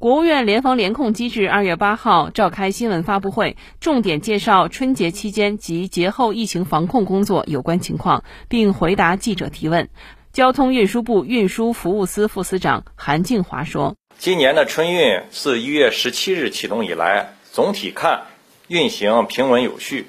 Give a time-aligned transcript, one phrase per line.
[0.00, 9.90] 国务院联防联控机制二月八号召开新闻发布会，重点介绍春节期间及节后疫情防控工作有关情况，并回答记者提问。
[10.32, 18.22] 交通运输部运输服务司副司长韩静华说：“今年的春运自一月十七日启动以来，总体看
[18.68, 20.06] 运行平稳有序，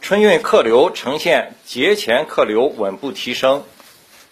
[0.00, 3.64] 春运客流呈现节前客流稳步提升，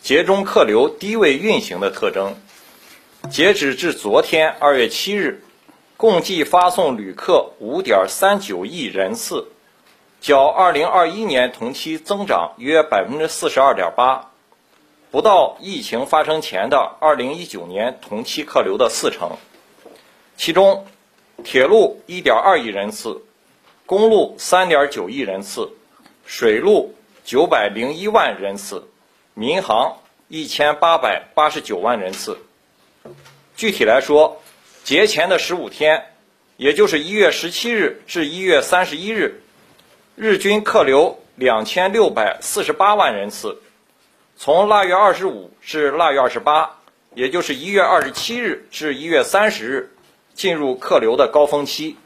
[0.01, 2.35] 节中客流低位运行的特征。”
[3.31, 5.43] 截止至昨天二月七日，
[5.97, 9.47] 共计发送旅客五点三九亿人次，
[10.21, 14.33] 较二零二一年同期增长约百分之四十二点八，
[15.13, 19.31] 不到疫情发生前的二零一九年同期客流的四成。
[20.37, 20.87] 其中，
[21.45, 23.23] 铁路一点二亿人次，
[23.87, 25.71] 公路三点九亿人次，
[26.27, 28.89] 水路九百零一万人次，
[29.33, 32.37] 民航一千八百八十九万人次。
[33.57, 34.43] 具体来说，
[34.83, 36.05] 节前的十五天，
[36.57, 39.41] 也就是一月十七日至一月三十一日，
[40.17, 43.61] 日均客流两千六百四十八万人次。
[44.37, 46.79] 从腊月二十五至腊月二十八，
[47.15, 49.95] 也就是一月二十七日至一月三十日，
[50.35, 51.97] 进入客流的高峰期。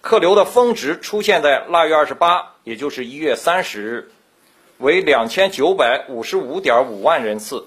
[0.00, 4.10] 客流的峰值出现在腊月二十八，也就是一月三十日，
[4.78, 7.66] 为两千九百五十五点五万人次。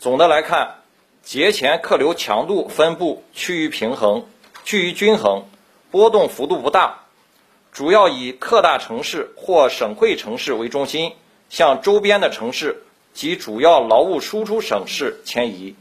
[0.00, 0.76] 总的来看。
[1.24, 4.26] 节前客流强度分布趋于平衡、
[4.64, 5.44] 趋于均衡，
[5.90, 7.04] 波动幅度不大，
[7.72, 11.12] 主要以特大城市或省会城市为中心，
[11.48, 12.82] 向周边的城市
[13.14, 15.74] 及主要劳务输出省市迁移。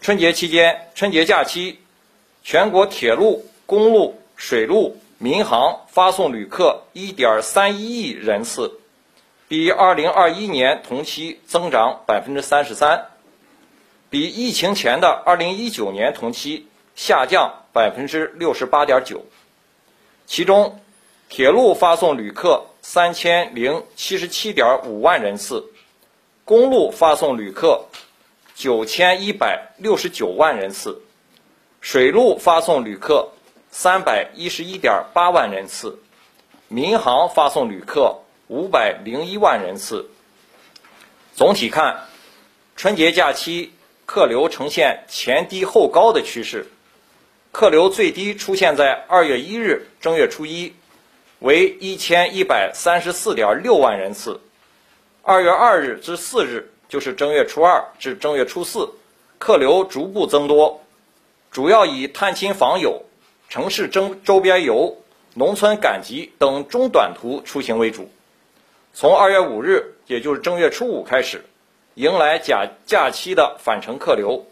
[0.00, 1.80] 春节期间、春节假期，
[2.44, 8.78] 全国铁路、公路、水路、民航发送旅客1.31亿人次，
[9.48, 13.06] 比2021年同期增长33%。
[14.12, 19.24] 比疫情前的二零一九年同期下降百分之六十八点九，
[20.26, 20.82] 其中，
[21.30, 25.64] 铁路发送旅客三千零七十七点五万人次，
[26.44, 27.86] 公路发送旅客
[28.54, 31.00] 九千一百六十九万人次，
[31.80, 33.30] 水路发送旅客
[33.70, 35.98] 三百一十一点八万人次，
[36.68, 38.18] 民航发送旅客
[38.48, 40.10] 五百零一万人次。
[41.34, 41.98] 总体看，
[42.76, 43.72] 春节假期。
[44.04, 46.66] 客流呈现前低后高的趋势，
[47.50, 50.74] 客流最低出现在二月一日正月初一，
[51.38, 54.40] 为一千一百三十四点六万人次。
[55.22, 58.90] 二月二日至四日，就是正月初二至正月初四，
[59.38, 60.82] 客流逐步增多，
[61.50, 63.04] 主要以探亲访友、
[63.48, 64.98] 城市周周边游、
[65.34, 68.10] 农村赶集等中短途出行为主。
[68.92, 71.44] 从二月五日，也就是正月初五开始。
[71.94, 74.46] 迎来假假期的返程客流，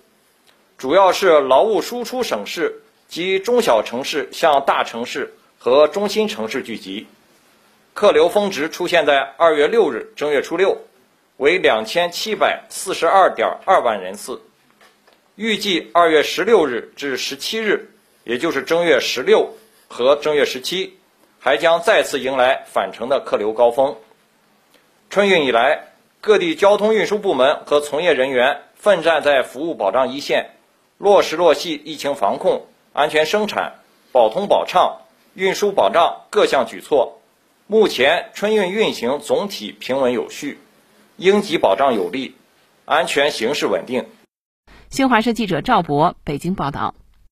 [0.77, 7.07] 主要是劳务输出省市及中小城市向大城市和中心城市聚集。
[7.95, 10.77] 客流峰值出现在二月六日正月初六，
[11.39, 14.43] 为两千七百四十二点二万人次。
[15.37, 17.89] 预计二月十六日至十七日，
[18.25, 19.55] 也就是正月十六
[19.89, 20.99] 和正月十七，
[21.39, 23.97] 还将再次迎来返程的客流高峰。
[25.09, 25.87] 春运以来。
[26.23, 30.51] 各地交通运输部门和从业人员奋战在服务保障一线，
[30.99, 33.77] 落实落细疫情防控、安全生产、
[34.13, 34.99] 保通保畅、
[35.33, 37.21] 运输保障各项举措。
[37.67, 40.59] 目前春运运行总体平稳有序，
[41.17, 42.37] 应急保障有力，
[42.85, 44.05] 安全形势稳定。
[44.91, 46.95] 新华社记者赵博北京报道。